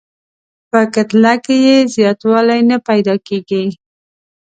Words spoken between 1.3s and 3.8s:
کې یې زیاتوالی نه پیدا کیږي.